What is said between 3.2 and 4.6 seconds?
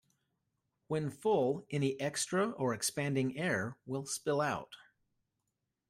air will spill